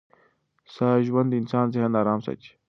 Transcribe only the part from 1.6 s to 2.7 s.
ذهن ارام ساتي.